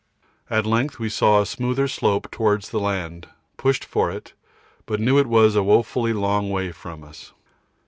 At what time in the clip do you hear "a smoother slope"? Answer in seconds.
1.41-2.31